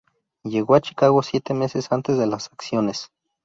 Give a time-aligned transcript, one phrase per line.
[0.43, 3.11] Llegó a Chicago siete meses antes de las acciones.